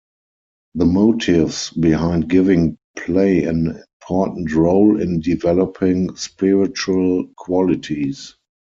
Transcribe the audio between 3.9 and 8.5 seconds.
important role in developing spiritual qualities.